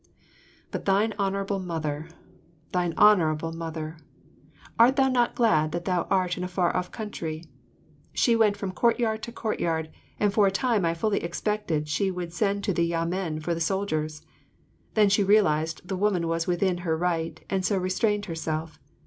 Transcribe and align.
But 0.71 0.85
thine 0.85 1.13
Honourable 1.19 1.59
Mother! 1.59 2.07
Thine 2.71 2.95
Honourable 2.97 3.51
Mother! 3.53 3.97
Art 4.79 4.95
thou 4.95 5.09
not 5.09 5.35
glad 5.35 5.71
that 5.73 5.85
thou 5.85 6.07
art 6.09 6.37
in 6.39 6.43
a 6.43 6.47
far 6.47 6.75
off 6.75 6.91
country? 6.91 7.43
She 8.11 8.35
went 8.35 8.57
from 8.57 8.71
courtyard 8.71 9.21
to 9.21 9.31
courtyard, 9.31 9.91
and 10.19 10.33
for 10.33 10.47
a 10.47 10.49
time 10.51 10.85
I 10.85 10.95
fully 10.95 11.21
expected 11.23 11.87
she 11.87 12.09
would 12.09 12.33
send 12.33 12.63
to 12.63 12.73
the 12.73 12.87
Yamen 12.87 13.41
for 13.41 13.53
the 13.53 13.61
soldiers; 13.61 14.23
then 14.95 15.07
she 15.07 15.23
realised 15.23 15.87
the 15.87 15.95
woman 15.95 16.27
was 16.27 16.47
within 16.47 16.79
her 16.79 16.97
right, 16.97 17.39
and 17.47 17.63
so 17.63 17.77
restrained 17.77 18.25
her 18.25 18.33
self. 18.33 18.79